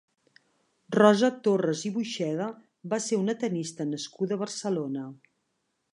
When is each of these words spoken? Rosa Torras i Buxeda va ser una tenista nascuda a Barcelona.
Rosa 0.95 1.29
Torras 1.47 1.83
i 1.89 1.91
Buxeda 1.99 2.47
va 2.95 3.01
ser 3.09 3.19
una 3.27 3.35
tenista 3.45 3.91
nascuda 3.93 4.37
a 4.39 4.43
Barcelona. 4.47 5.05